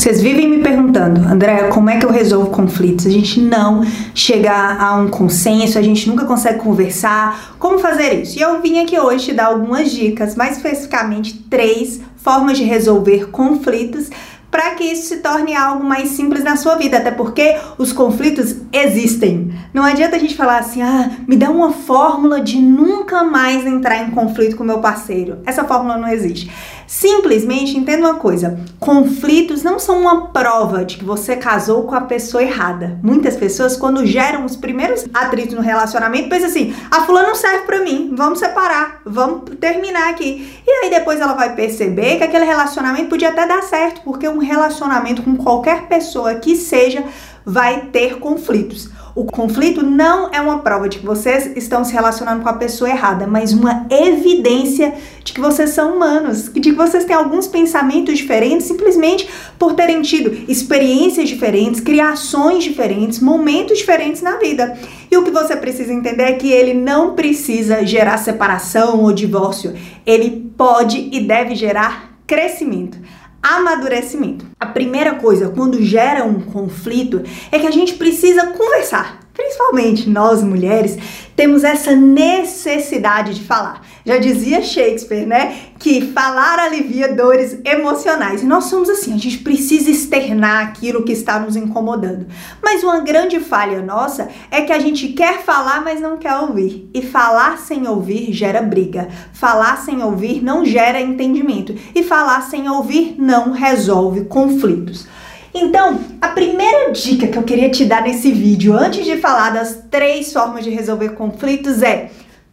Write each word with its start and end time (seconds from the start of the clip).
Vocês 0.00 0.22
vivem 0.22 0.48
me 0.48 0.62
perguntando, 0.62 1.20
Andréa, 1.28 1.68
como 1.68 1.90
é 1.90 1.98
que 1.98 2.06
eu 2.06 2.10
resolvo 2.10 2.48
conflitos? 2.48 3.04
A 3.04 3.10
gente 3.10 3.38
não 3.38 3.84
chega 4.14 4.50
a 4.50 4.96
um 4.96 5.08
consenso, 5.08 5.78
a 5.78 5.82
gente 5.82 6.08
nunca 6.08 6.24
consegue 6.24 6.58
conversar. 6.58 7.54
Como 7.58 7.78
fazer 7.78 8.22
isso? 8.22 8.38
E 8.38 8.40
eu 8.40 8.62
vim 8.62 8.78
aqui 8.78 8.98
hoje 8.98 9.26
te 9.26 9.32
dar 9.34 9.48
algumas 9.48 9.90
dicas, 9.90 10.34
mais 10.36 10.56
especificamente 10.56 11.34
três 11.50 12.00
formas 12.16 12.56
de 12.56 12.64
resolver 12.64 13.28
conflitos 13.28 14.08
para 14.50 14.70
que 14.70 14.84
isso 14.84 15.08
se 15.08 15.18
torne 15.18 15.54
algo 15.54 15.84
mais 15.84 16.08
simples 16.08 16.42
na 16.42 16.56
sua 16.56 16.76
vida, 16.76 16.96
até 16.96 17.10
porque 17.10 17.56
os 17.76 17.92
conflitos 17.92 18.56
existem. 18.72 19.49
Não 19.72 19.84
adianta 19.84 20.16
a 20.16 20.18
gente 20.18 20.36
falar 20.36 20.58
assim, 20.58 20.82
ah, 20.82 21.10
me 21.28 21.36
dá 21.36 21.48
uma 21.48 21.72
fórmula 21.72 22.40
de 22.40 22.58
nunca 22.58 23.22
mais 23.22 23.64
entrar 23.64 24.02
em 24.02 24.10
conflito 24.10 24.56
com 24.56 24.64
meu 24.64 24.80
parceiro. 24.80 25.38
Essa 25.46 25.64
fórmula 25.64 25.96
não 25.96 26.08
existe. 26.08 26.50
Simplesmente 26.90 27.78
entenda 27.78 28.08
uma 28.08 28.16
coisa: 28.16 28.58
conflitos 28.80 29.62
não 29.62 29.78
são 29.78 30.00
uma 30.00 30.26
prova 30.32 30.84
de 30.84 30.96
que 30.96 31.04
você 31.04 31.36
casou 31.36 31.84
com 31.84 31.94
a 31.94 32.00
pessoa 32.00 32.42
errada. 32.42 32.98
Muitas 33.00 33.36
pessoas, 33.36 33.76
quando 33.76 34.04
geram 34.04 34.44
os 34.44 34.56
primeiros 34.56 35.06
atritos 35.14 35.54
no 35.54 35.62
relacionamento, 35.62 36.28
pensam 36.28 36.48
assim: 36.48 36.74
a 36.90 37.02
fulana 37.02 37.28
não 37.28 37.36
serve 37.36 37.64
para 37.64 37.78
mim, 37.78 38.12
vamos 38.16 38.40
separar, 38.40 39.02
vamos 39.06 39.42
terminar 39.60 40.10
aqui. 40.10 40.60
E 40.66 40.70
aí 40.70 40.90
depois 40.90 41.20
ela 41.20 41.34
vai 41.34 41.54
perceber 41.54 42.16
que 42.16 42.24
aquele 42.24 42.44
relacionamento 42.44 43.08
podia 43.08 43.28
até 43.28 43.46
dar 43.46 43.62
certo, 43.62 44.00
porque 44.02 44.28
um 44.28 44.38
relacionamento 44.38 45.22
com 45.22 45.36
qualquer 45.36 45.82
pessoa 45.82 46.34
que 46.34 46.56
seja 46.56 47.04
vai 47.44 47.86
ter 47.92 48.18
conflitos. 48.18 48.90
O 49.14 49.24
conflito 49.24 49.84
não 49.84 50.30
é 50.32 50.40
uma 50.40 50.60
prova 50.60 50.88
de 50.88 50.98
que 50.98 51.06
vocês 51.06 51.50
estão 51.56 51.84
se 51.84 51.92
relacionando 51.92 52.42
com 52.42 52.48
a 52.48 52.54
pessoa 52.54 52.88
errada, 52.88 53.26
mas 53.26 53.52
uma 53.52 53.86
evidência 53.90 54.94
de 55.24 55.32
que 55.32 55.40
vocês 55.40 55.70
são 55.70 55.96
humanos, 55.96 56.50
de 56.52 56.60
que 56.60 56.72
vocês 56.72 57.04
têm 57.04 57.16
alguns 57.16 57.46
pensamentos 57.48 58.16
diferentes 58.16 58.66
simplesmente 58.66 59.28
por 59.58 59.74
terem 59.74 60.00
tido 60.00 60.32
experiências 60.48 61.28
diferentes, 61.28 61.80
criações 61.80 62.62
diferentes, 62.62 63.18
momentos 63.18 63.78
diferentes 63.78 64.22
na 64.22 64.36
vida. 64.36 64.78
E 65.10 65.16
o 65.16 65.24
que 65.24 65.30
você 65.30 65.56
precisa 65.56 65.92
entender 65.92 66.22
é 66.22 66.32
que 66.34 66.50
ele 66.50 66.72
não 66.72 67.14
precisa 67.14 67.84
gerar 67.84 68.16
separação 68.18 69.02
ou 69.02 69.12
divórcio, 69.12 69.74
ele 70.06 70.52
pode 70.56 71.08
e 71.12 71.20
deve 71.20 71.56
gerar 71.56 72.10
crescimento 72.26 72.96
amadurecimento. 73.42 74.46
A 74.58 74.66
primeira 74.66 75.14
coisa, 75.14 75.48
quando 75.48 75.82
gera 75.82 76.24
um 76.24 76.40
conflito, 76.40 77.22
é 77.50 77.58
que 77.58 77.66
a 77.66 77.70
gente 77.70 77.94
precisa 77.94 78.48
conversar. 78.48 79.19
Principalmente 79.40 80.06
nós 80.06 80.42
mulheres 80.42 80.98
temos 81.34 81.64
essa 81.64 81.96
necessidade 81.96 83.32
de 83.32 83.42
falar. 83.42 83.80
Já 84.04 84.18
dizia 84.18 84.60
Shakespeare, 84.60 85.26
né, 85.26 85.56
que 85.78 86.12
falar 86.12 86.58
alivia 86.58 87.14
dores 87.14 87.58
emocionais. 87.64 88.42
E 88.42 88.46
nós 88.46 88.64
somos 88.64 88.90
assim, 88.90 89.14
a 89.14 89.16
gente 89.16 89.38
precisa 89.38 89.90
externar 89.90 90.62
aquilo 90.62 91.04
que 91.04 91.12
está 91.12 91.38
nos 91.38 91.56
incomodando. 91.56 92.26
Mas 92.62 92.82
uma 92.82 93.00
grande 93.00 93.40
falha 93.40 93.80
nossa 93.80 94.28
é 94.50 94.60
que 94.60 94.72
a 94.72 94.78
gente 94.78 95.08
quer 95.08 95.40
falar, 95.42 95.82
mas 95.82 96.02
não 96.02 96.18
quer 96.18 96.36
ouvir. 96.36 96.90
E 96.92 97.00
falar 97.00 97.56
sem 97.56 97.88
ouvir 97.88 98.34
gera 98.34 98.60
briga. 98.60 99.08
Falar 99.32 99.78
sem 99.78 100.02
ouvir 100.02 100.42
não 100.42 100.66
gera 100.66 101.00
entendimento. 101.00 101.74
E 101.94 102.02
falar 102.02 102.42
sem 102.42 102.68
ouvir 102.68 103.14
não 103.18 103.52
resolve 103.52 104.26
conflitos. 104.26 105.08
Então, 105.52 106.00
a 106.20 106.28
primeira 106.28 106.92
dica 106.92 107.26
que 107.26 107.36
eu 107.36 107.42
queria 107.42 107.70
te 107.70 107.84
dar 107.84 108.02
nesse 108.02 108.30
vídeo, 108.30 108.72
antes 108.72 109.04
de 109.04 109.16
falar 109.16 109.50
das 109.50 109.82
três 109.90 110.32
formas 110.32 110.64
de 110.64 110.70
resolver 110.70 111.10
conflitos, 111.10 111.82
é 111.82 112.10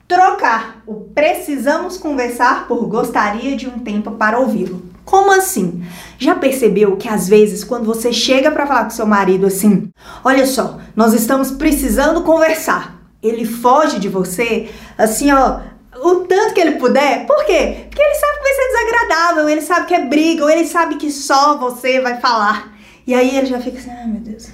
trocar 0.07 0.81
o 0.87 0.95
precisamos 0.95 1.97
conversar 1.97 2.67
por 2.67 2.87
gostaria 2.87 3.55
de 3.55 3.67
um 3.67 3.79
tempo 3.79 4.11
para 4.11 4.39
ouvi-lo. 4.39 4.81
Como 5.03 5.31
assim? 5.31 5.83
Já 6.17 6.35
percebeu 6.35 6.97
que 6.97 7.07
às 7.07 7.27
vezes 7.27 7.63
quando 7.63 7.85
você 7.85 8.11
chega 8.11 8.51
para 8.51 8.65
falar 8.65 8.83
com 8.85 8.89
seu 8.89 9.05
marido 9.05 9.45
assim, 9.45 9.89
olha 10.23 10.45
só, 10.45 10.79
nós 10.95 11.13
estamos 11.13 11.51
precisando 11.51 12.23
conversar, 12.23 12.99
ele 13.21 13.45
foge 13.45 13.99
de 13.99 14.09
você, 14.09 14.69
assim, 14.97 15.31
ó, 15.31 15.59
o 16.01 16.15
tanto 16.25 16.53
que 16.53 16.61
ele 16.61 16.73
puder. 16.73 17.25
Por 17.25 17.45
quê? 17.45 17.85
Porque 17.89 18.01
ele 18.01 18.15
sabe 18.15 18.37
que 18.37 18.43
vai 18.43 18.53
ser 18.53 18.67
desagradável, 18.67 19.49
ele 19.49 19.61
sabe 19.61 19.85
que 19.87 19.95
é 19.95 20.05
briga, 20.05 20.43
ou 20.43 20.49
ele 20.49 20.65
sabe 20.65 20.95
que 20.95 21.11
só 21.11 21.57
você 21.57 21.99
vai 21.99 22.19
falar. 22.19 22.76
E 23.07 23.13
aí 23.13 23.37
ele 23.37 23.47
já 23.47 23.57
fica 23.61 23.77
assim, 23.77 23.89
ai 23.89 24.03
ah, 24.03 24.07
meu 24.07 24.19
Deus. 24.19 24.49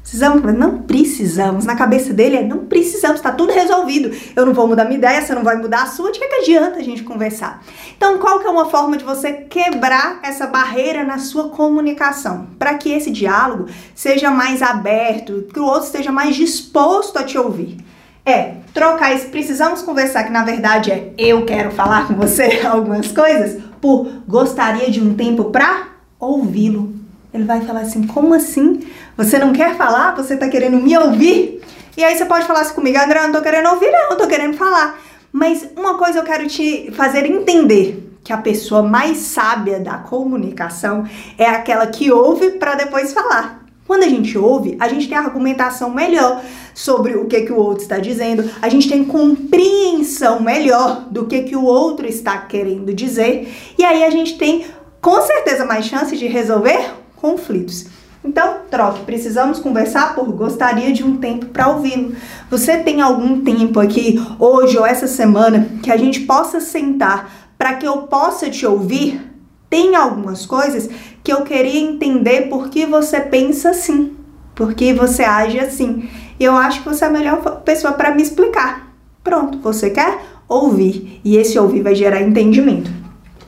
Precisamos? 0.00 0.54
Não 0.54 0.82
precisamos. 0.82 1.64
Na 1.64 1.74
cabeça 1.74 2.12
dele 2.12 2.36
é 2.36 2.42
não 2.44 2.66
precisamos, 2.66 3.20
tá 3.20 3.32
tudo 3.32 3.52
resolvido. 3.52 4.14
Eu 4.36 4.46
não 4.46 4.52
vou 4.52 4.68
mudar 4.68 4.84
minha 4.84 4.98
ideia, 4.98 5.20
você 5.20 5.34
não 5.34 5.42
vai 5.42 5.56
mudar 5.56 5.82
a 5.82 5.86
sua. 5.86 6.12
De 6.12 6.20
que, 6.20 6.28
que 6.28 6.34
adianta 6.36 6.78
a 6.78 6.82
gente 6.82 7.02
conversar? 7.02 7.64
Então, 7.96 8.18
qual 8.18 8.38
que 8.38 8.46
é 8.46 8.50
uma 8.50 8.70
forma 8.70 8.96
de 8.96 9.02
você 9.02 9.32
quebrar 9.32 10.20
essa 10.22 10.46
barreira 10.46 11.02
na 11.02 11.18
sua 11.18 11.48
comunicação? 11.48 12.48
Para 12.58 12.74
que 12.74 12.92
esse 12.92 13.10
diálogo 13.10 13.66
seja 13.94 14.30
mais 14.30 14.62
aberto, 14.62 15.48
que 15.52 15.58
o 15.58 15.64
outro 15.64 15.86
esteja 15.86 16.12
mais 16.12 16.36
disposto 16.36 17.18
a 17.18 17.24
te 17.24 17.36
ouvir. 17.36 17.78
É 18.26 18.56
trocar 18.72 19.14
esse 19.14 19.26
precisamos 19.26 19.82
conversar, 19.82 20.24
que 20.24 20.30
na 20.30 20.44
verdade 20.44 20.92
é 20.92 21.12
eu 21.18 21.44
quero 21.44 21.70
falar 21.72 22.06
com 22.06 22.14
você 22.14 22.60
algumas 22.64 23.10
coisas, 23.10 23.60
por 23.80 24.06
gostaria 24.28 24.90
de 24.90 25.00
um 25.00 25.14
tempo 25.14 25.44
para 25.44 25.88
ouvi-lo 26.20 27.03
ele 27.34 27.44
vai 27.44 27.60
falar 27.62 27.80
assim: 27.80 28.06
como 28.06 28.32
assim? 28.32 28.80
Você 29.16 29.38
não 29.38 29.52
quer 29.52 29.76
falar? 29.76 30.14
Você 30.14 30.36
tá 30.36 30.48
querendo 30.48 30.78
me 30.78 30.96
ouvir? 30.96 31.60
E 31.96 32.04
aí 32.04 32.16
você 32.16 32.24
pode 32.24 32.46
falar 32.46 32.60
assim 32.60 32.74
comigo, 32.74 32.96
André, 32.98 33.18
eu 33.18 33.24
não 33.24 33.32
tô 33.32 33.42
querendo 33.42 33.68
ouvir, 33.68 33.90
não, 33.90 34.10
eu 34.10 34.16
tô 34.16 34.26
querendo 34.26 34.56
falar. 34.56 34.98
Mas 35.32 35.68
uma 35.76 35.98
coisa 35.98 36.20
eu 36.20 36.24
quero 36.24 36.46
te 36.46 36.90
fazer 36.92 37.26
entender 37.26 38.12
que 38.22 38.32
a 38.32 38.38
pessoa 38.38 38.82
mais 38.82 39.18
sábia 39.18 39.80
da 39.80 39.98
comunicação 39.98 41.04
é 41.36 41.46
aquela 41.46 41.86
que 41.88 42.10
ouve 42.10 42.52
para 42.52 42.76
depois 42.76 43.12
falar. 43.12 43.64
Quando 43.86 44.04
a 44.04 44.08
gente 44.08 44.38
ouve, 44.38 44.76
a 44.80 44.88
gente 44.88 45.08
tem 45.08 45.16
argumentação 45.16 45.90
melhor 45.90 46.42
sobre 46.72 47.16
o 47.16 47.26
que, 47.26 47.42
que 47.42 47.52
o 47.52 47.58
outro 47.58 47.82
está 47.82 47.98
dizendo, 47.98 48.48
a 48.62 48.68
gente 48.68 48.88
tem 48.88 49.04
compreensão 49.04 50.40
melhor 50.40 51.06
do 51.10 51.26
que, 51.26 51.42
que 51.42 51.54
o 51.54 51.64
outro 51.64 52.06
está 52.06 52.38
querendo 52.38 52.94
dizer, 52.94 53.52
e 53.76 53.84
aí 53.84 54.02
a 54.02 54.10
gente 54.10 54.38
tem 54.38 54.64
com 55.02 55.20
certeza 55.20 55.66
mais 55.66 55.84
chance 55.84 56.16
de 56.16 56.26
resolver 56.26 57.03
conflitos. 57.24 57.86
Então, 58.22 58.56
troque. 58.70 59.02
Precisamos 59.04 59.58
conversar 59.58 60.14
por 60.14 60.30
gostaria 60.32 60.92
de 60.92 61.02
um 61.02 61.16
tempo 61.16 61.46
para 61.46 61.68
ouvi-lo. 61.68 62.14
Você 62.50 62.76
tem 62.76 63.00
algum 63.00 63.40
tempo 63.40 63.80
aqui, 63.80 64.22
hoje 64.38 64.76
ou 64.76 64.84
essa 64.84 65.06
semana, 65.06 65.66
que 65.82 65.90
a 65.90 65.96
gente 65.96 66.20
possa 66.20 66.60
sentar 66.60 67.32
para 67.56 67.74
que 67.74 67.86
eu 67.86 68.02
possa 68.02 68.50
te 68.50 68.66
ouvir? 68.66 69.22
Tem 69.70 69.96
algumas 69.96 70.44
coisas 70.44 70.90
que 71.22 71.32
eu 71.32 71.42
queria 71.42 71.80
entender 71.80 72.50
por 72.50 72.68
que 72.68 72.84
você 72.84 73.20
pensa 73.20 73.70
assim, 73.70 74.14
por 74.54 74.74
que 74.74 74.92
você 74.92 75.22
age 75.24 75.58
assim. 75.58 76.08
E 76.38 76.44
eu 76.44 76.54
acho 76.54 76.82
que 76.82 76.88
você 76.88 77.04
é 77.04 77.08
a 77.08 77.10
melhor 77.10 77.62
pessoa 77.62 77.94
para 77.94 78.14
me 78.14 78.22
explicar. 78.22 78.94
Pronto, 79.22 79.58
você 79.58 79.88
quer 79.88 80.20
ouvir 80.46 81.22
e 81.24 81.38
esse 81.38 81.58
ouvir 81.58 81.82
vai 81.82 81.94
gerar 81.94 82.20
entendimento. 82.20 82.90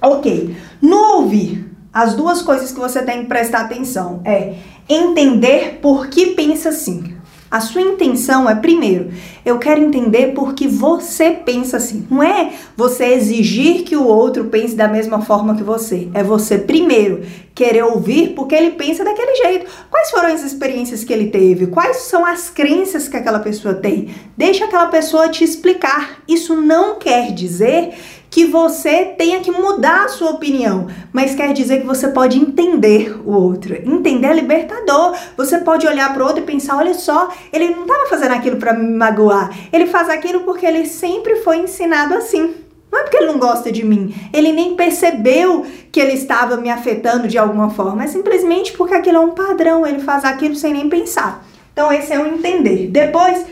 Ok, 0.00 0.56
no 0.80 1.16
ouvir, 1.16 1.65
as 1.96 2.12
duas 2.12 2.42
coisas 2.42 2.70
que 2.70 2.78
você 2.78 3.00
tem 3.00 3.22
que 3.22 3.26
prestar 3.26 3.62
atenção 3.62 4.20
é 4.22 4.56
entender 4.86 5.78
por 5.80 6.08
que 6.08 6.34
pensa 6.34 6.68
assim. 6.68 7.16
A 7.50 7.58
sua 7.58 7.80
intenção 7.80 8.50
é, 8.50 8.54
primeiro, 8.54 9.10
eu 9.46 9.58
quero 9.58 9.80
entender 9.80 10.34
por 10.34 10.52
que 10.52 10.68
você 10.68 11.30
pensa 11.30 11.78
assim. 11.78 12.06
Não 12.10 12.22
é 12.22 12.52
você 12.76 13.06
exigir 13.14 13.82
que 13.84 13.96
o 13.96 14.04
outro 14.04 14.44
pense 14.44 14.74
da 14.74 14.86
mesma 14.88 15.22
forma 15.22 15.56
que 15.56 15.62
você. 15.62 16.08
É 16.12 16.22
você, 16.22 16.58
primeiro, 16.58 17.22
querer 17.54 17.84
ouvir 17.84 18.34
porque 18.34 18.54
ele 18.54 18.72
pensa 18.72 19.02
daquele 19.02 19.34
jeito. 19.36 19.70
Quais 19.90 20.10
foram 20.10 20.34
as 20.34 20.44
experiências 20.44 21.02
que 21.02 21.14
ele 21.14 21.30
teve? 21.30 21.68
Quais 21.68 21.96
são 21.98 22.26
as 22.26 22.50
crenças 22.50 23.08
que 23.08 23.16
aquela 23.16 23.38
pessoa 23.38 23.72
tem? 23.72 24.10
Deixa 24.36 24.66
aquela 24.66 24.88
pessoa 24.88 25.30
te 25.30 25.42
explicar. 25.42 26.18
Isso 26.28 26.54
não 26.60 26.98
quer 26.98 27.32
dizer 27.32 27.94
que 28.36 28.44
você 28.44 29.14
tenha 29.16 29.40
que 29.40 29.50
mudar 29.50 30.04
a 30.04 30.08
sua 30.08 30.32
opinião, 30.32 30.88
mas 31.10 31.34
quer 31.34 31.54
dizer 31.54 31.80
que 31.80 31.86
você 31.86 32.08
pode 32.08 32.38
entender 32.38 33.18
o 33.24 33.32
outro. 33.32 33.74
Entender 33.74 34.26
é 34.26 34.34
libertador. 34.34 35.16
Você 35.38 35.56
pode 35.56 35.86
olhar 35.86 36.12
para 36.12 36.22
o 36.22 36.26
outro 36.26 36.42
e 36.42 36.46
pensar: 36.46 36.76
olha 36.76 36.92
só, 36.92 37.30
ele 37.50 37.70
não 37.70 37.84
estava 37.84 38.06
fazendo 38.10 38.32
aquilo 38.32 38.58
para 38.58 38.74
me 38.74 38.94
magoar. 38.94 39.50
Ele 39.72 39.86
faz 39.86 40.10
aquilo 40.10 40.40
porque 40.40 40.66
ele 40.66 40.84
sempre 40.84 41.36
foi 41.36 41.60
ensinado 41.60 42.12
assim. 42.12 42.56
Não 42.92 42.98
é 42.98 43.02
porque 43.04 43.16
ele 43.16 43.32
não 43.32 43.38
gosta 43.38 43.72
de 43.72 43.82
mim, 43.82 44.14
ele 44.34 44.52
nem 44.52 44.76
percebeu 44.76 45.64
que 45.90 45.98
ele 45.98 46.12
estava 46.12 46.58
me 46.58 46.68
afetando 46.68 47.28
de 47.28 47.38
alguma 47.38 47.70
forma, 47.70 48.04
é 48.04 48.06
simplesmente 48.06 48.74
porque 48.74 48.94
aquilo 48.94 49.16
é 49.16 49.20
um 49.20 49.30
padrão, 49.30 49.86
ele 49.86 50.00
faz 50.00 50.26
aquilo 50.26 50.54
sem 50.54 50.74
nem 50.74 50.90
pensar. 50.90 51.42
Então, 51.72 51.90
esse 51.90 52.12
é 52.12 52.18
o 52.18 52.26
entender. 52.26 52.88
Depois, 52.88 53.46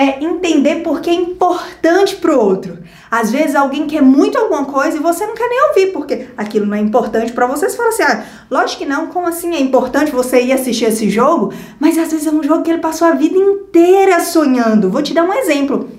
é 0.00 0.24
entender 0.24 0.76
porque 0.76 1.10
é 1.10 1.14
importante 1.14 2.16
para 2.16 2.34
o 2.34 2.40
outro. 2.40 2.78
Às 3.10 3.30
vezes 3.30 3.54
alguém 3.54 3.86
quer 3.86 4.00
muito 4.00 4.38
alguma 4.38 4.64
coisa 4.64 4.96
e 4.96 5.00
você 5.00 5.26
não 5.26 5.34
quer 5.34 5.46
nem 5.46 5.68
ouvir 5.68 5.92
porque 5.92 6.28
aquilo 6.38 6.64
não 6.64 6.74
é 6.74 6.80
importante 6.80 7.32
para 7.32 7.46
você. 7.46 7.68
Você 7.68 7.76
fala 7.76 7.90
assim: 7.90 8.02
ah, 8.04 8.24
lógico 8.50 8.78
que 8.78 8.88
não, 8.88 9.08
como 9.08 9.28
assim 9.28 9.54
é 9.54 9.60
importante 9.60 10.10
você 10.10 10.40
ir 10.40 10.52
assistir 10.52 10.86
esse 10.86 11.10
jogo? 11.10 11.52
Mas 11.78 11.98
às 11.98 12.10
vezes 12.10 12.26
é 12.26 12.30
um 12.30 12.42
jogo 12.42 12.62
que 12.62 12.70
ele 12.70 12.80
passou 12.80 13.06
a 13.06 13.12
vida 13.12 13.36
inteira 13.36 14.20
sonhando. 14.20 14.90
Vou 14.90 15.02
te 15.02 15.12
dar 15.12 15.24
um 15.24 15.34
exemplo. 15.34 15.90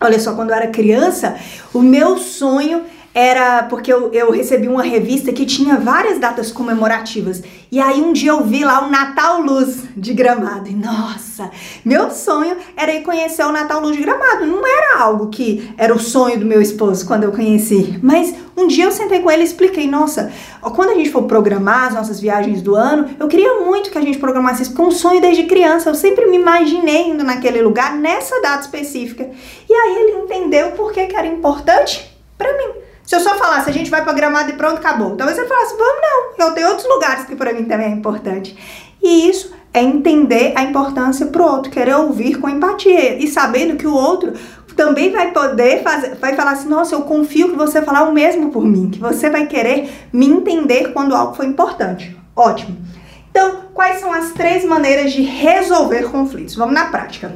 Olha 0.00 0.18
só, 0.18 0.32
quando 0.32 0.50
eu 0.50 0.56
era 0.56 0.68
criança, 0.68 1.36
o 1.74 1.82
meu 1.82 2.16
sonho 2.16 2.84
era 3.12 3.64
porque 3.64 3.92
eu, 3.92 4.12
eu 4.12 4.30
recebi 4.30 4.68
uma 4.68 4.82
revista 4.82 5.32
que 5.32 5.44
tinha 5.44 5.76
várias 5.76 6.18
datas 6.18 6.52
comemorativas. 6.52 7.42
E 7.70 7.80
aí 7.80 8.00
um 8.00 8.12
dia 8.12 8.30
eu 8.30 8.44
vi 8.44 8.64
lá 8.64 8.86
o 8.86 8.90
Natal 8.90 9.40
Luz 9.40 9.84
de 9.96 10.14
Gramado. 10.14 10.68
E 10.68 10.74
nossa, 10.74 11.50
meu 11.84 12.10
sonho 12.10 12.56
era 12.76 12.94
ir 12.94 13.02
conhecer 13.02 13.44
o 13.44 13.52
Natal 13.52 13.80
Luz 13.80 13.96
de 13.96 14.02
Gramado. 14.02 14.46
Não 14.46 14.64
era 14.64 15.02
algo 15.02 15.28
que 15.28 15.72
era 15.76 15.94
o 15.94 15.98
sonho 15.98 16.38
do 16.38 16.46
meu 16.46 16.62
esposo 16.62 17.04
quando 17.06 17.24
eu 17.24 17.32
conheci. 17.32 17.98
Mas 18.02 18.34
um 18.56 18.68
dia 18.68 18.84
eu 18.84 18.92
sentei 18.92 19.20
com 19.20 19.30
ele 19.30 19.42
e 19.42 19.46
expliquei: 19.46 19.88
nossa, 19.88 20.32
quando 20.60 20.90
a 20.90 20.94
gente 20.94 21.10
for 21.10 21.24
programar 21.24 21.88
as 21.88 21.94
nossas 21.94 22.20
viagens 22.20 22.62
do 22.62 22.76
ano, 22.76 23.10
eu 23.18 23.26
queria 23.26 23.60
muito 23.60 23.90
que 23.90 23.98
a 23.98 24.02
gente 24.02 24.18
programasse 24.18 24.62
isso, 24.62 24.70
porque 24.70 24.82
é 24.82 24.86
um 24.86 24.92
sonho 24.92 25.20
desde 25.20 25.44
criança. 25.44 25.90
Eu 25.90 25.94
sempre 25.94 26.26
me 26.26 26.36
imaginei 26.36 27.08
indo 27.08 27.24
naquele 27.24 27.60
lugar 27.60 27.96
nessa 27.96 28.40
data 28.40 28.60
específica. 28.60 29.28
E 29.68 29.72
aí 29.72 29.96
ele 29.96 30.22
entendeu 30.22 30.72
por 30.72 30.92
que, 30.92 31.06
que 31.06 31.16
era 31.16 31.26
importante 31.26 32.08
para 32.38 32.56
mim. 32.56 32.89
Se 33.10 33.16
eu 33.16 33.20
só 33.20 33.34
falasse, 33.34 33.68
a 33.68 33.72
gente 33.72 33.90
vai 33.90 34.04
pra 34.04 34.12
Gramado 34.12 34.50
e 34.50 34.52
pronto, 34.52 34.76
acabou. 34.76 35.16
Talvez 35.16 35.36
você 35.36 35.44
falasse, 35.44 35.76
vamos 35.76 36.00
não, 36.00 36.46
eu 36.46 36.54
tenho 36.54 36.68
outros 36.68 36.86
lugares 36.86 37.24
que 37.24 37.34
para 37.34 37.52
mim 37.52 37.64
também 37.64 37.88
é 37.88 37.90
importante. 37.90 38.56
E 39.02 39.28
isso 39.28 39.52
é 39.74 39.82
entender 39.82 40.52
a 40.54 40.62
importância 40.62 41.26
pro 41.26 41.42
outro, 41.42 41.72
querer 41.72 41.96
ouvir 41.96 42.38
com 42.38 42.48
empatia 42.48 43.16
e 43.16 43.26
sabendo 43.26 43.76
que 43.76 43.84
o 43.84 43.92
outro 43.92 44.34
também 44.76 45.10
vai 45.10 45.32
poder 45.32 45.82
fazer, 45.82 46.14
vai 46.20 46.36
falar 46.36 46.52
assim, 46.52 46.68
nossa, 46.68 46.94
eu 46.94 47.02
confio 47.02 47.50
que 47.50 47.56
você 47.56 47.82
falar 47.82 48.04
o 48.04 48.12
mesmo 48.12 48.52
por 48.52 48.64
mim, 48.64 48.90
que 48.90 49.00
você 49.00 49.28
vai 49.28 49.48
querer 49.48 49.90
me 50.12 50.28
entender 50.28 50.92
quando 50.92 51.12
algo 51.12 51.34
foi 51.34 51.46
importante. 51.46 52.16
Ótimo. 52.36 52.78
Então, 53.28 53.62
quais 53.74 53.98
são 53.98 54.12
as 54.12 54.30
três 54.30 54.64
maneiras 54.64 55.10
de 55.12 55.22
resolver 55.22 56.04
conflitos? 56.12 56.54
Vamos 56.54 56.74
na 56.74 56.84
prática. 56.84 57.34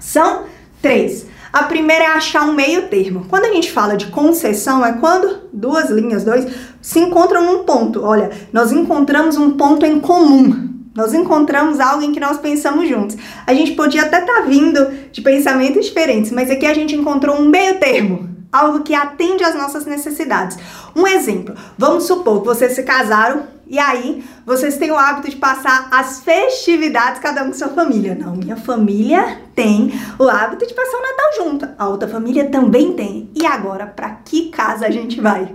São 0.00 0.44
três. 0.80 1.26
A 1.52 1.64
primeira 1.64 2.04
é 2.04 2.06
achar 2.06 2.48
um 2.48 2.54
meio 2.54 2.88
termo. 2.88 3.26
Quando 3.28 3.44
a 3.44 3.52
gente 3.52 3.70
fala 3.70 3.94
de 3.94 4.06
concessão, 4.06 4.84
é 4.84 4.92
quando 4.94 5.50
duas 5.52 5.90
linhas, 5.90 6.24
dois, 6.24 6.46
se 6.80 6.98
encontram 6.98 7.44
num 7.44 7.64
ponto. 7.64 8.02
Olha, 8.02 8.30
nós 8.52 8.72
encontramos 8.72 9.36
um 9.36 9.50
ponto 9.50 9.84
em 9.84 10.00
comum. 10.00 10.70
Nós 10.94 11.12
encontramos 11.12 11.78
algo 11.78 12.02
em 12.02 12.12
que 12.12 12.20
nós 12.20 12.38
pensamos 12.38 12.88
juntos. 12.88 13.16
A 13.46 13.52
gente 13.52 13.72
podia 13.72 14.02
até 14.02 14.20
estar 14.20 14.32
tá 14.32 14.40
vindo 14.42 14.90
de 15.10 15.20
pensamentos 15.20 15.86
diferentes, 15.86 16.30
mas 16.30 16.50
aqui 16.50 16.66
a 16.66 16.74
gente 16.74 16.94
encontrou 16.94 17.36
um 17.36 17.48
meio 17.48 17.78
termo, 17.78 18.28
algo 18.52 18.80
que 18.80 18.94
atende 18.94 19.42
às 19.42 19.54
nossas 19.54 19.86
necessidades. 19.86 20.58
Um 20.94 21.06
exemplo: 21.06 21.54
vamos 21.78 22.04
supor 22.04 22.40
que 22.40 22.46
vocês 22.46 22.72
se 22.72 22.82
casaram 22.82 23.44
e 23.66 23.78
aí 23.78 24.22
vocês 24.44 24.76
têm 24.76 24.90
o 24.90 24.98
hábito 24.98 25.30
de 25.30 25.36
passar 25.36 25.88
as 25.90 26.20
festividades 26.20 27.20
cada 27.20 27.42
um 27.42 27.46
com 27.46 27.54
sua 27.54 27.68
família. 27.68 28.14
Não, 28.14 28.36
minha 28.36 28.56
família 28.56 29.40
tem 29.54 29.90
o 30.18 30.28
hábito 30.28 30.66
de 30.66 30.74
passar 30.74 30.98
o 30.98 31.00
Natal 31.00 31.26
junto. 31.38 31.68
A 31.78 31.88
outra 31.88 32.06
família 32.06 32.50
também 32.50 32.92
tem. 32.92 33.30
E 33.34 33.46
agora, 33.46 33.86
para 33.86 34.10
que 34.10 34.50
casa 34.50 34.86
a 34.86 34.90
gente 34.90 35.20
vai? 35.22 35.54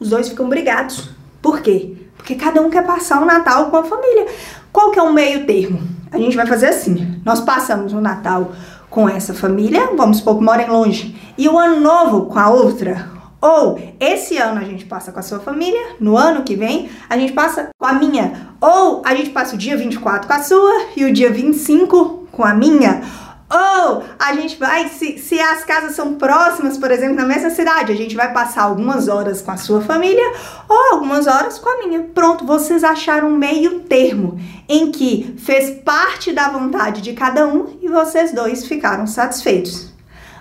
Os 0.00 0.08
dois 0.08 0.30
ficam 0.30 0.48
brigados. 0.48 1.10
Por 1.42 1.60
quê? 1.60 1.94
Porque 2.16 2.34
cada 2.36 2.62
um 2.62 2.70
quer 2.70 2.86
passar 2.86 3.20
o 3.20 3.26
Natal 3.26 3.70
com 3.70 3.76
a 3.76 3.84
família. 3.84 4.26
Qual 4.72 4.90
que 4.90 4.98
é 4.98 5.02
o 5.02 5.12
meio 5.12 5.44
termo? 5.44 5.80
A 6.10 6.16
gente 6.16 6.36
vai 6.36 6.46
fazer 6.46 6.68
assim. 6.68 7.20
Nós 7.24 7.40
passamos 7.40 7.92
o 7.92 8.00
Natal 8.00 8.52
com 8.88 9.08
essa 9.08 9.34
família, 9.34 9.90
vamos 9.94 10.18
supor 10.18 10.38
que 10.38 10.44
morem 10.44 10.68
longe, 10.68 11.14
e 11.38 11.48
o 11.48 11.56
ano 11.56 11.80
novo 11.80 12.26
com 12.26 12.38
a 12.38 12.50
outra. 12.50 13.08
Ou 13.40 13.80
esse 14.00 14.36
ano 14.36 14.60
a 14.60 14.64
gente 14.64 14.84
passa 14.84 15.12
com 15.12 15.20
a 15.20 15.22
sua 15.22 15.38
família, 15.38 15.94
no 16.00 16.16
ano 16.16 16.42
que 16.42 16.56
vem 16.56 16.90
a 17.08 17.16
gente 17.16 17.32
passa 17.32 17.70
com 17.78 17.86
a 17.86 17.92
minha. 17.92 18.48
Ou 18.60 19.00
a 19.06 19.14
gente 19.14 19.30
passa 19.30 19.54
o 19.54 19.58
dia 19.58 19.76
24 19.76 20.26
com 20.26 20.34
a 20.34 20.42
sua 20.42 20.86
e 20.96 21.04
o 21.04 21.12
dia 21.12 21.30
25 21.30 22.26
com 22.32 22.44
a 22.44 22.52
minha. 22.52 23.02
Ou 23.50 24.04
a 24.18 24.34
gente 24.34 24.58
vai, 24.58 24.88
se, 24.88 25.16
se 25.18 25.40
as 25.40 25.64
casas 25.64 25.94
são 25.94 26.14
próximas, 26.14 26.76
por 26.76 26.90
exemplo, 26.90 27.14
na 27.14 27.24
mesma 27.24 27.48
cidade, 27.48 27.92
a 27.92 27.96
gente 27.96 28.14
vai 28.14 28.30
passar 28.30 28.64
algumas 28.64 29.08
horas 29.08 29.40
com 29.40 29.52
a 29.52 29.56
sua 29.56 29.80
família 29.80 30.32
ou 30.68 30.94
algumas 30.94 31.26
horas 31.26 31.58
com 31.58 31.68
a 31.68 31.86
minha. 31.86 32.02
Pronto, 32.02 32.44
vocês 32.44 32.84
acharam 32.84 33.28
um 33.28 33.38
meio 33.38 33.80
termo 33.80 34.38
em 34.68 34.90
que 34.90 35.34
fez 35.38 35.70
parte 35.82 36.32
da 36.32 36.50
vontade 36.50 37.00
de 37.00 37.14
cada 37.14 37.46
um 37.46 37.78
e 37.80 37.88
vocês 37.88 38.32
dois 38.32 38.66
ficaram 38.66 39.06
satisfeitos. 39.06 39.87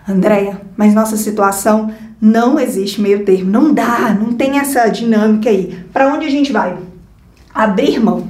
Andréia, 0.08 0.62
mas 0.78 0.94
nossa 0.94 1.18
situação 1.18 1.94
não 2.20 2.60
existe 2.60 3.02
meio 3.02 3.26
termo, 3.26 3.52
não 3.52 3.74
dá, 3.74 4.16
não 4.20 4.34
tem 4.34 4.58
essa 4.58 4.88
dinâmica 4.88 5.50
aí. 5.50 5.84
Para 5.92 6.14
onde 6.14 6.26
a 6.26 6.30
gente 6.30 6.52
vai? 6.52 6.78
Abrir 7.54 8.00
mão. 8.00 8.28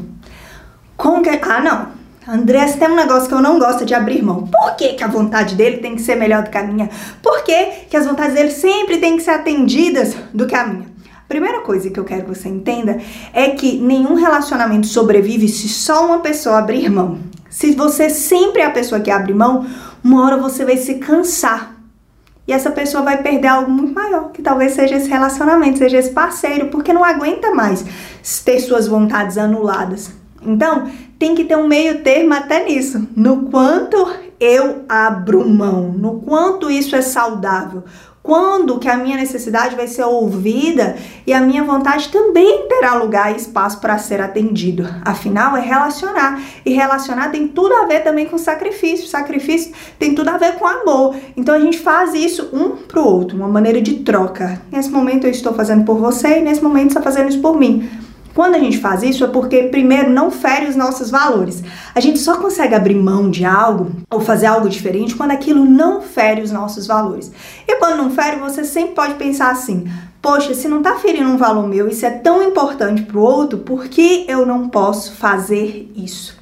Como 0.96 1.22
que... 1.22 1.30
Ah, 1.30 1.62
não. 1.62 1.98
André, 2.28 2.66
tem 2.74 2.90
um 2.90 2.96
negócio 2.96 3.30
que 3.30 3.34
eu 3.34 3.42
não 3.42 3.58
gosto 3.58 3.86
de 3.86 3.94
abrir 3.94 4.22
mão. 4.22 4.48
Por 4.48 4.76
que, 4.76 4.94
que 4.94 5.04
a 5.04 5.08
vontade 5.08 5.56
dele 5.56 5.78
tem 5.78 5.96
que 5.96 6.02
ser 6.02 6.16
melhor 6.16 6.44
do 6.44 6.50
que 6.50 6.58
a 6.58 6.64
minha? 6.64 6.90
Por 7.22 7.44
que, 7.44 7.66
que 7.90 7.96
as 7.96 8.06
vontades 8.06 8.34
dele 8.34 8.52
sempre 8.52 8.98
têm 8.98 9.16
que 9.16 9.24
ser 9.24 9.32
atendidas 9.32 10.16
do 10.34 10.46
que 10.46 10.56
a 10.56 10.66
minha? 10.66 10.97
Primeira 11.28 11.60
coisa 11.60 11.90
que 11.90 12.00
eu 12.00 12.06
quero 12.06 12.24
que 12.24 12.36
você 12.36 12.48
entenda 12.48 13.00
é 13.34 13.50
que 13.50 13.78
nenhum 13.80 14.16
relacionamento 14.16 14.88
sobrevive 14.88 15.50
se 15.50 15.68
só 15.68 16.06
uma 16.06 16.20
pessoa 16.20 16.60
abrir 16.60 16.90
mão. 16.90 17.20
Se 17.50 17.74
você 17.74 18.10
sempre 18.10 18.62
é 18.62 18.66
a 18.66 18.72
pessoa 18.72 19.02
que 19.02 19.12
abre 19.12 19.34
mão, 19.34 19.66
uma 20.04 20.24
hora 20.26 20.38
você 20.38 20.64
vai 20.64 20.78
se 20.78 20.96
cansar. 20.96 21.76
E 22.48 22.54
essa 22.54 22.72
pessoa 22.72 23.04
vai 23.04 23.22
perder 23.22 23.48
algo 23.48 23.70
muito 23.70 23.94
maior, 23.94 24.32
que 24.32 24.42
talvez 24.42 24.72
seja 24.72 24.96
esse 24.96 25.10
relacionamento, 25.10 25.80
seja 25.80 25.98
esse 25.98 26.12
parceiro, 26.12 26.68
porque 26.68 26.94
não 26.94 27.04
aguenta 27.04 27.54
mais 27.54 27.84
ter 28.46 28.62
suas 28.62 28.88
vontades 28.88 29.38
anuladas. 29.38 30.12
Então, 30.42 30.90
tem 31.20 31.36
que 31.36 31.44
ter 31.44 31.58
um 31.58 31.68
meio 31.68 32.02
termo 32.04 32.34
até 32.34 32.64
nisso. 32.64 33.06
No 33.18 33.50
quanto 33.50 33.98
eu 34.40 34.86
abro 34.88 35.48
mão, 35.50 35.92
no 35.92 36.22
quanto 36.22 36.72
isso 36.72 36.96
é 36.96 37.02
saudável, 37.02 37.84
quando 38.28 38.78
que 38.78 38.90
a 38.90 38.98
minha 38.98 39.16
necessidade 39.16 39.74
vai 39.74 39.88
ser 39.88 40.04
ouvida 40.04 40.98
e 41.26 41.32
a 41.32 41.40
minha 41.40 41.64
vontade 41.64 42.10
também 42.10 42.68
terá 42.68 42.94
lugar 42.96 43.32
e 43.32 43.38
espaço 43.38 43.80
para 43.80 43.98
ser 43.98 44.20
atendido. 44.20 44.86
Afinal, 45.06 45.56
é 45.56 45.62
relacionar. 45.62 46.38
E 46.66 46.74
relacionar 46.74 47.30
tem 47.30 47.48
tudo 47.48 47.74
a 47.74 47.86
ver 47.86 48.02
também 48.02 48.26
com 48.26 48.38
sacrifício. 48.38 49.08
Sacrifício 49.08 49.72
tem 49.98 50.14
tudo 50.14 50.28
a 50.28 50.38
ver 50.38 50.56
com 50.56 50.68
amor. 50.68 51.16
Então 51.38 51.56
a 51.56 51.60
gente 51.60 51.80
faz 51.80 52.14
isso 52.14 52.50
um 52.52 52.72
pro 52.72 53.02
outro, 53.02 53.38
uma 53.38 53.48
maneira 53.48 53.82
de 53.82 54.00
troca. 54.00 54.62
Nesse 54.70 54.90
momento 54.90 55.26
eu 55.26 55.32
estou 55.32 55.54
fazendo 55.54 55.86
por 55.86 55.98
você 55.98 56.40
e 56.40 56.42
nesse 56.42 56.62
momento 56.62 56.90
está 56.90 57.02
fazendo 57.02 57.30
isso 57.30 57.40
por 57.40 57.58
mim. 57.58 57.90
Quando 58.38 58.54
a 58.54 58.60
gente 58.60 58.78
faz 58.78 59.02
isso 59.02 59.24
é 59.24 59.28
porque, 59.28 59.64
primeiro, 59.64 60.12
não 60.12 60.30
fere 60.30 60.68
os 60.68 60.76
nossos 60.76 61.10
valores. 61.10 61.64
A 61.96 62.00
gente 62.00 62.20
só 62.20 62.38
consegue 62.38 62.76
abrir 62.76 62.94
mão 62.94 63.32
de 63.32 63.44
algo 63.44 63.90
ou 64.12 64.22
fazer 64.22 64.46
algo 64.46 64.70
diferente 64.70 65.16
quando 65.16 65.32
aquilo 65.32 65.66
não 65.66 66.04
fere 66.04 66.44
os 66.44 66.52
nossos 66.52 66.86
valores. 66.86 67.32
E 67.68 67.78
quando 67.78 67.98
não 67.98 68.12
fere, 68.12 68.36
você 68.36 68.64
sempre 68.64 68.94
pode 68.94 69.16
pensar 69.16 69.50
assim: 69.50 69.92
poxa, 70.22 70.54
se 70.54 70.68
não 70.68 70.84
tá 70.84 70.98
ferindo 70.98 71.32
um 71.32 71.36
valor 71.36 71.68
meu, 71.68 71.88
isso 71.88 72.06
é 72.06 72.12
tão 72.12 72.44
importante 72.44 73.02
pro 73.02 73.22
outro, 73.22 73.58
por 73.58 73.88
que 73.88 74.26
eu 74.28 74.46
não 74.46 74.70
posso 74.70 75.14
fazer 75.14 75.92
isso? 75.96 76.38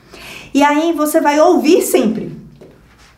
E 0.53 0.61
aí 0.63 0.91
você 0.91 1.21
vai 1.21 1.39
ouvir 1.39 1.81
sempre. 1.81 2.35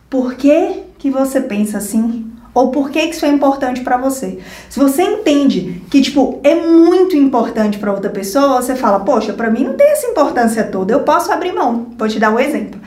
Por 0.08 0.34
que, 0.34 0.84
que 0.98 1.10
você 1.10 1.40
pensa 1.40 1.78
assim? 1.78 2.27
Ou 2.58 2.72
por 2.72 2.90
que 2.90 3.00
isso 3.00 3.24
é 3.24 3.28
importante 3.28 3.82
para 3.82 3.96
você? 3.96 4.40
Se 4.68 4.80
você 4.80 5.00
entende 5.00 5.80
que 5.88 6.00
tipo 6.02 6.40
é 6.42 6.56
muito 6.56 7.16
importante 7.16 7.78
para 7.78 7.92
outra 7.92 8.10
pessoa, 8.10 8.60
você 8.60 8.74
fala: 8.74 8.98
"Poxa, 8.98 9.32
para 9.32 9.48
mim 9.48 9.62
não 9.62 9.74
tem 9.74 9.92
essa 9.92 10.08
importância 10.08 10.64
toda. 10.64 10.92
Eu 10.92 11.04
posso 11.04 11.30
abrir 11.30 11.52
mão". 11.52 11.86
Vou 11.96 12.08
te 12.08 12.18
dar 12.18 12.32
um 12.32 12.40
exemplo. 12.40 12.80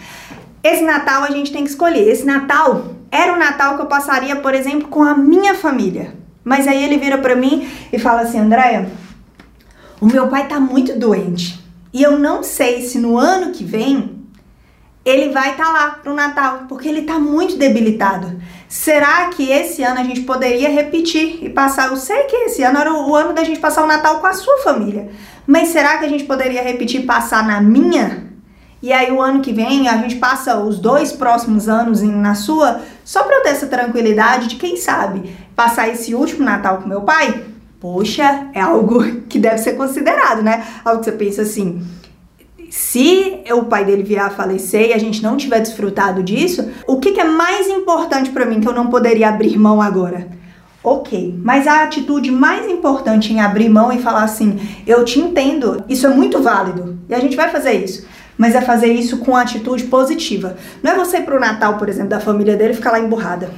Esse 0.61 0.83
Natal 0.83 1.23
a 1.23 1.31
gente 1.31 1.53
tem 1.53 1.63
que 1.63 1.69
escolher. 1.69 2.05
Esse 2.05 2.25
Natal 2.25 2.83
era 3.09 3.33
o 3.33 3.39
Natal 3.39 3.77
que 3.77 3.83
eu 3.83 3.85
passaria, 3.85 4.35
por 4.35 4.53
exemplo, 4.53 4.89
com 4.89 5.03
a 5.03 5.15
minha 5.15 5.55
família. 5.55 6.15
Mas 6.43 6.67
aí 6.67 6.83
ele 6.83 6.97
vira 6.97 7.17
para 7.17 7.33
mim 7.33 7.65
e 7.93 7.97
fala 7.97 8.23
assim: 8.23 8.39
"Andréia, 8.39 8.91
o 10.01 10.05
meu 10.05 10.27
pai 10.27 10.49
tá 10.49 10.59
muito 10.59 10.99
doente. 10.99 11.63
E 11.93 12.03
eu 12.03 12.19
não 12.19 12.43
sei 12.43 12.81
se 12.81 12.99
no 12.99 13.17
ano 13.17 13.53
que 13.53 13.63
vem 13.63 14.21
ele 15.03 15.29
vai 15.29 15.51
estar 15.51 15.65
tá 15.65 15.71
lá 15.71 15.89
pro 15.91 16.13
Natal, 16.13 16.65
porque 16.67 16.87
ele 16.87 17.03
tá 17.03 17.17
muito 17.17 17.57
debilitado. 17.57 18.39
Será 18.71 19.27
que 19.27 19.51
esse 19.51 19.83
ano 19.83 19.99
a 19.99 20.03
gente 20.05 20.21
poderia 20.21 20.69
repetir 20.69 21.43
e 21.43 21.49
passar? 21.49 21.89
Eu 21.89 21.97
sei 21.97 22.23
que 22.23 22.35
esse 22.37 22.63
ano 22.63 22.79
era 22.79 22.93
o 22.93 23.13
ano 23.13 23.33
da 23.33 23.43
gente 23.43 23.59
passar 23.59 23.83
o 23.83 23.85
Natal 23.85 24.21
com 24.21 24.27
a 24.27 24.31
sua 24.31 24.59
família, 24.59 25.09
mas 25.45 25.67
será 25.67 25.97
que 25.97 26.05
a 26.05 26.07
gente 26.07 26.23
poderia 26.23 26.63
repetir 26.63 27.01
e 27.01 27.05
passar 27.05 27.45
na 27.45 27.59
minha? 27.59 28.31
E 28.81 28.93
aí 28.93 29.11
o 29.11 29.21
ano 29.21 29.41
que 29.41 29.51
vem 29.51 29.89
a 29.89 29.97
gente 29.97 30.15
passa 30.15 30.55
os 30.55 30.79
dois 30.79 31.11
próximos 31.11 31.67
anos 31.67 32.01
na 32.01 32.33
sua, 32.33 32.79
só 33.03 33.23
para 33.23 33.35
eu 33.35 33.43
ter 33.43 33.49
essa 33.49 33.67
tranquilidade 33.67 34.47
de 34.47 34.55
quem 34.55 34.77
sabe 34.77 35.35
passar 35.53 35.89
esse 35.89 36.15
último 36.15 36.45
Natal 36.45 36.77
com 36.77 36.87
meu 36.87 37.01
pai? 37.01 37.43
Poxa, 37.77 38.47
é 38.53 38.61
algo 38.61 39.03
que 39.27 39.37
deve 39.37 39.57
ser 39.57 39.73
considerado, 39.73 40.41
né? 40.41 40.65
Algo 40.85 40.99
que 40.99 41.09
você 41.09 41.11
pensa 41.11 41.41
assim, 41.41 41.85
se 42.71 43.43
o 43.51 43.65
pai 43.65 43.83
dele 43.83 44.01
vier 44.01 44.23
a 44.23 44.29
falecer 44.29 44.91
e 44.91 44.93
a 44.93 44.97
gente 44.97 45.21
não 45.21 45.35
tiver 45.35 45.59
desfrutado 45.59 46.23
disso, 46.23 46.69
o 46.87 47.01
que, 47.01 47.11
que 47.11 47.19
é 47.19 47.25
mais 47.25 47.67
importante 47.67 48.29
para 48.29 48.45
mim 48.45 48.61
que 48.61 48.67
eu 48.67 48.71
não 48.71 48.87
poderia 48.87 49.27
abrir 49.27 49.57
mão 49.57 49.81
agora? 49.81 50.29
Ok, 50.81 51.37
mas 51.43 51.67
a 51.67 51.83
atitude 51.83 52.31
mais 52.31 52.65
importante 52.71 53.33
em 53.33 53.41
abrir 53.41 53.67
mão 53.67 53.91
e 53.91 54.01
falar 54.01 54.23
assim: 54.23 54.57
eu 54.87 55.03
te 55.03 55.19
entendo, 55.19 55.83
isso 55.89 56.07
é 56.07 56.09
muito 56.11 56.41
válido 56.41 56.97
e 57.09 57.13
a 57.13 57.19
gente 57.19 57.35
vai 57.35 57.49
fazer 57.49 57.73
isso. 57.73 58.07
Mas 58.37 58.55
é 58.55 58.61
fazer 58.61 58.93
isso 58.93 59.17
com 59.17 59.35
atitude 59.35 59.83
positiva. 59.83 60.55
Não 60.81 60.93
é 60.93 60.95
você 60.95 61.17
ir 61.17 61.25
pro 61.25 61.41
Natal, 61.41 61.77
por 61.77 61.89
exemplo, 61.89 62.09
da 62.09 62.21
família 62.21 62.55
dele 62.55 62.71
e 62.71 62.77
ficar 62.77 62.91
lá 62.91 63.01
emburrada. 63.01 63.51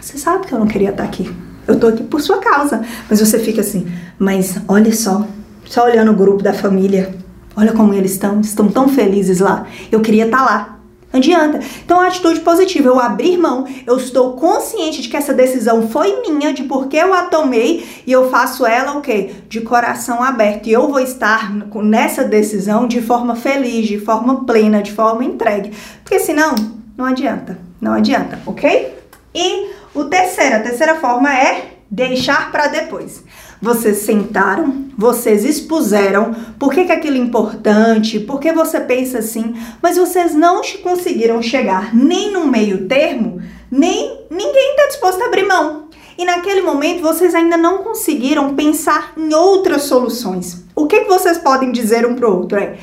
Você 0.00 0.16
sabe 0.16 0.46
que 0.46 0.54
eu 0.54 0.58
não 0.58 0.66
queria 0.66 0.88
estar 0.88 1.04
aqui. 1.04 1.30
Eu 1.68 1.78
tô 1.78 1.88
aqui 1.88 2.02
por 2.02 2.22
sua 2.22 2.38
causa. 2.38 2.82
Mas 3.10 3.20
você 3.20 3.38
fica 3.38 3.60
assim, 3.60 3.86
mas 4.18 4.56
olha 4.66 4.90
só, 4.90 5.28
só 5.66 5.84
olhando 5.84 6.12
o 6.12 6.16
grupo 6.16 6.42
da 6.42 6.54
família, 6.54 7.14
olha 7.56 7.72
como 7.72 7.94
eles 7.94 8.12
estão, 8.12 8.40
estão 8.40 8.68
tão 8.68 8.88
felizes 8.88 9.40
lá. 9.40 9.66
Eu 9.90 10.00
queria 10.00 10.24
estar 10.24 10.38
tá 10.38 10.44
lá. 10.44 10.78
Não 11.12 11.18
adianta. 11.18 11.60
Então, 11.84 12.00
a 12.00 12.06
atitude 12.06 12.40
positiva, 12.40 12.88
eu 12.88 12.98
abrir 12.98 13.36
mão, 13.36 13.66
eu 13.86 13.98
estou 13.98 14.32
consciente 14.32 15.02
de 15.02 15.08
que 15.08 15.16
essa 15.16 15.34
decisão 15.34 15.86
foi 15.88 16.22
minha, 16.22 16.54
de 16.54 16.62
por 16.62 16.88
que 16.88 16.96
eu 16.96 17.12
a 17.12 17.24
tomei, 17.24 17.86
e 18.06 18.12
eu 18.12 18.30
faço 18.30 18.64
ela 18.64 18.96
o 18.96 19.02
quê? 19.02 19.34
De 19.46 19.60
coração 19.60 20.22
aberto. 20.22 20.68
E 20.68 20.72
eu 20.72 20.88
vou 20.88 21.00
estar 21.00 21.52
nessa 21.82 22.24
decisão 22.24 22.86
de 22.86 23.02
forma 23.02 23.36
feliz, 23.36 23.86
de 23.86 23.98
forma 23.98 24.46
plena, 24.46 24.82
de 24.82 24.92
forma 24.92 25.22
entregue. 25.22 25.72
Porque 26.02 26.18
senão, 26.18 26.54
não 26.96 27.04
adianta. 27.04 27.58
Não 27.78 27.92
adianta, 27.92 28.38
ok? 28.46 28.94
E 29.34 29.66
o 29.94 30.04
terceiro, 30.04 30.56
a 30.56 30.60
terceira 30.60 30.94
forma 30.94 31.36
é 31.36 31.72
deixar 31.90 32.50
para 32.50 32.68
depois. 32.68 33.22
Vocês 33.62 33.98
sentaram, 33.98 34.86
vocês 34.98 35.44
expuseram 35.44 36.34
por 36.58 36.72
que, 36.72 36.84
que 36.84 36.90
aquilo 36.90 37.16
é 37.16 37.20
importante, 37.20 38.18
por 38.18 38.40
que 38.40 38.52
você 38.52 38.80
pensa 38.80 39.20
assim, 39.20 39.54
mas 39.80 39.96
vocês 39.96 40.34
não 40.34 40.62
conseguiram 40.82 41.40
chegar 41.40 41.94
nem 41.94 42.32
no 42.32 42.48
meio 42.48 42.88
termo, 42.88 43.40
nem 43.70 44.26
ninguém 44.28 44.70
está 44.70 44.88
disposto 44.88 45.22
a 45.22 45.26
abrir 45.26 45.46
mão. 45.46 45.88
E 46.18 46.24
naquele 46.24 46.60
momento 46.60 47.02
vocês 47.02 47.36
ainda 47.36 47.56
não 47.56 47.84
conseguiram 47.84 48.56
pensar 48.56 49.12
em 49.16 49.32
outras 49.32 49.82
soluções. 49.82 50.64
O 50.74 50.88
que, 50.88 51.02
que 51.02 51.08
vocês 51.08 51.38
podem 51.38 51.70
dizer 51.70 52.04
um 52.04 52.16
para 52.16 52.28
o 52.28 52.38
outro? 52.38 52.58
É, 52.58 52.76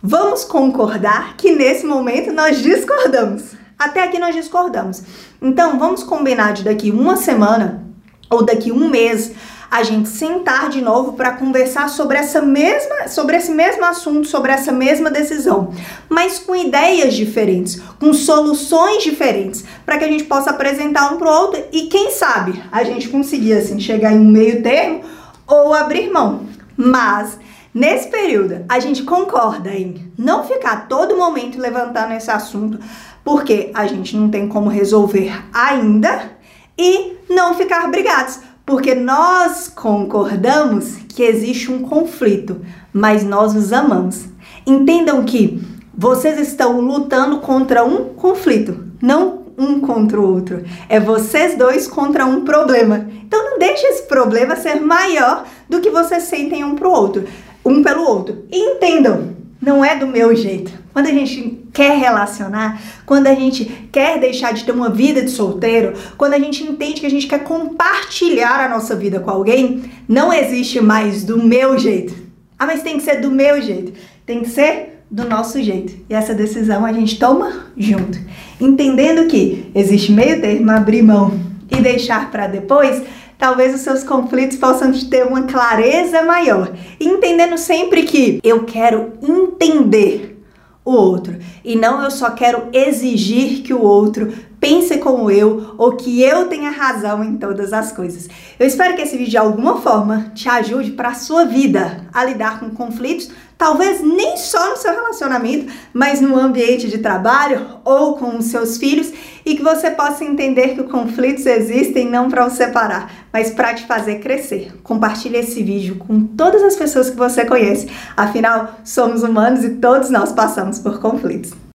vamos 0.00 0.44
concordar 0.44 1.36
que 1.36 1.50
nesse 1.50 1.84
momento 1.84 2.32
nós 2.32 2.62
discordamos. 2.62 3.56
Até 3.76 4.04
aqui 4.04 4.20
nós 4.20 4.34
discordamos. 4.36 5.02
Então 5.42 5.76
vamos 5.76 6.04
combinar 6.04 6.52
de 6.52 6.62
daqui 6.62 6.92
uma 6.92 7.16
semana 7.16 7.84
ou 8.30 8.44
daqui 8.44 8.70
um 8.70 8.88
mês 8.88 9.32
a 9.70 9.82
gente 9.84 10.08
sentar 10.08 10.68
de 10.68 10.80
novo 10.80 11.12
para 11.12 11.32
conversar 11.32 11.88
sobre 11.88 12.18
essa 12.18 12.42
mesma, 12.42 13.06
sobre 13.06 13.36
esse 13.36 13.52
mesmo 13.52 13.84
assunto, 13.84 14.26
sobre 14.26 14.50
essa 14.50 14.72
mesma 14.72 15.10
decisão, 15.10 15.72
mas 16.08 16.38
com 16.38 16.56
ideias 16.56 17.14
diferentes, 17.14 17.80
com 18.00 18.12
soluções 18.12 19.02
diferentes, 19.02 19.64
para 19.86 19.96
que 19.96 20.04
a 20.04 20.08
gente 20.08 20.24
possa 20.24 20.50
apresentar 20.50 21.12
um 21.12 21.18
para 21.18 21.28
o 21.28 21.40
outro 21.40 21.62
e 21.72 21.82
quem 21.82 22.10
sabe 22.10 22.60
a 22.72 22.82
gente 22.82 23.08
conseguir 23.08 23.52
assim 23.52 23.78
chegar 23.78 24.12
em 24.12 24.18
um 24.18 24.30
meio 24.30 24.62
termo 24.62 25.02
ou 25.46 25.72
abrir 25.72 26.10
mão. 26.10 26.40
Mas 26.76 27.38
Nesse 27.72 28.08
período, 28.08 28.64
a 28.68 28.80
gente 28.80 29.04
concorda 29.04 29.70
em 29.70 30.12
não 30.18 30.42
ficar 30.42 30.88
todo 30.88 31.16
momento 31.16 31.56
levantando 31.56 32.14
esse 32.14 32.28
assunto, 32.28 32.80
porque 33.22 33.70
a 33.72 33.86
gente 33.86 34.16
não 34.16 34.28
tem 34.28 34.48
como 34.48 34.68
resolver 34.68 35.32
ainda, 35.52 36.32
e 36.80 37.18
não 37.28 37.54
ficar 37.54 37.86
brigados, 37.90 38.40
porque 38.70 38.94
nós 38.94 39.66
concordamos 39.66 40.94
que 41.08 41.24
existe 41.24 41.72
um 41.72 41.82
conflito, 41.82 42.60
mas 42.92 43.24
nós 43.24 43.52
os 43.56 43.72
amamos. 43.72 44.26
Entendam 44.64 45.24
que 45.24 45.60
vocês 45.92 46.38
estão 46.38 46.80
lutando 46.80 47.38
contra 47.38 47.84
um 47.84 48.14
conflito, 48.14 48.84
não 49.02 49.40
um 49.58 49.80
contra 49.80 50.20
o 50.20 50.34
outro. 50.34 50.62
É 50.88 51.00
vocês 51.00 51.58
dois 51.58 51.88
contra 51.88 52.24
um 52.24 52.44
problema. 52.44 53.08
Então 53.26 53.42
não 53.50 53.58
deixe 53.58 53.84
esse 53.88 54.04
problema 54.04 54.54
ser 54.54 54.76
maior 54.76 55.44
do 55.68 55.80
que 55.80 55.90
vocês 55.90 56.22
sentem 56.22 56.62
um 56.62 56.76
pro 56.76 56.92
outro, 56.92 57.24
um 57.64 57.82
pelo 57.82 58.06
outro. 58.06 58.44
Entendam, 58.52 59.34
não 59.60 59.84
é 59.84 59.96
do 59.96 60.06
meu 60.06 60.34
jeito. 60.34 60.72
Quando 60.92 61.06
a 61.06 61.12
gente 61.12 61.64
quer 61.72 61.98
relacionar, 61.98 62.80
quando 63.06 63.26
a 63.26 63.34
gente 63.34 63.64
quer 63.92 64.18
deixar 64.18 64.52
de 64.52 64.64
ter 64.64 64.72
uma 64.72 64.90
vida 64.90 65.22
de 65.22 65.30
solteiro, 65.30 65.92
quando 66.16 66.34
a 66.34 66.38
gente 66.38 66.64
entende 66.64 67.00
que 67.00 67.06
a 67.06 67.10
gente 67.10 67.26
quer 67.26 67.44
compartilhar 67.44 68.64
a 68.64 68.68
nossa 68.68 68.96
vida 68.96 69.20
com 69.20 69.30
alguém, 69.30 69.84
não 70.08 70.32
existe 70.32 70.80
mais 70.80 71.22
do 71.22 71.42
meu 71.42 71.78
jeito. 71.78 72.14
Ah, 72.58 72.66
mas 72.66 72.82
tem 72.82 72.96
que 72.96 73.02
ser 73.02 73.20
do 73.20 73.30
meu 73.30 73.60
jeito. 73.60 73.92
Tem 74.26 74.42
que 74.42 74.48
ser 74.48 75.02
do 75.10 75.28
nosso 75.28 75.62
jeito. 75.62 75.94
E 76.08 76.14
essa 76.14 76.34
decisão 76.34 76.84
a 76.84 76.92
gente 76.92 77.18
toma 77.18 77.66
junto. 77.76 78.18
Entendendo 78.60 79.28
que 79.28 79.70
existe 79.74 80.12
meio 80.12 80.40
termo, 80.40 80.70
abrir 80.70 81.02
mão 81.02 81.38
e 81.70 81.80
deixar 81.80 82.30
para 82.30 82.46
depois, 82.46 83.02
talvez 83.40 83.74
os 83.74 83.80
seus 83.80 84.04
conflitos 84.04 84.58
possam 84.58 84.92
ter 84.92 85.26
uma 85.26 85.42
clareza 85.44 86.22
maior. 86.22 86.70
Entendendo 87.00 87.56
sempre 87.56 88.02
que 88.02 88.38
eu 88.44 88.64
quero 88.64 89.14
entender 89.22 90.38
o 90.84 90.92
outro 90.92 91.38
e 91.64 91.74
não 91.74 92.02
eu 92.02 92.10
só 92.10 92.30
quero 92.30 92.68
exigir 92.72 93.62
que 93.62 93.72
o 93.72 93.82
outro 93.82 94.32
pense 94.60 94.98
como 94.98 95.30
eu 95.30 95.74
ou 95.78 95.96
que 95.96 96.22
eu 96.22 96.46
tenha 96.46 96.70
razão 96.70 97.24
em 97.24 97.36
todas 97.36 97.72
as 97.72 97.90
coisas. 97.90 98.28
Eu 98.58 98.66
espero 98.66 98.94
que 98.94 99.02
esse 99.02 99.16
vídeo 99.16 99.30
de 99.30 99.38
alguma 99.38 99.80
forma 99.80 100.30
te 100.34 100.48
ajude 100.48 100.92
para 100.92 101.08
a 101.08 101.14
sua 101.14 101.44
vida 101.44 102.06
a 102.12 102.22
lidar 102.24 102.60
com 102.60 102.70
conflitos 102.70 103.30
talvez 103.60 104.00
nem 104.00 104.38
só 104.38 104.70
no 104.70 104.76
seu 104.78 104.90
relacionamento, 104.90 105.70
mas 105.92 106.18
no 106.18 106.34
ambiente 106.34 106.88
de 106.88 106.96
trabalho 106.96 107.60
ou 107.84 108.16
com 108.16 108.38
os 108.38 108.46
seus 108.46 108.78
filhos, 108.78 109.12
e 109.44 109.54
que 109.54 109.62
você 109.62 109.90
possa 109.90 110.24
entender 110.24 110.68
que 110.68 110.80
os 110.80 110.90
conflitos 110.90 111.44
existem 111.44 112.08
não 112.08 112.30
para 112.30 112.46
os 112.46 112.54
separar, 112.54 113.12
mas 113.30 113.50
para 113.50 113.74
te 113.74 113.86
fazer 113.86 114.20
crescer. 114.20 114.72
Compartilhe 114.82 115.36
esse 115.36 115.62
vídeo 115.62 115.96
com 115.96 116.22
todas 116.22 116.62
as 116.62 116.74
pessoas 116.74 117.10
que 117.10 117.16
você 117.16 117.44
conhece. 117.44 117.86
Afinal, 118.16 118.80
somos 118.82 119.22
humanos 119.22 119.62
e 119.62 119.74
todos 119.74 120.08
nós 120.08 120.32
passamos 120.32 120.78
por 120.78 120.98
conflitos. 120.98 121.60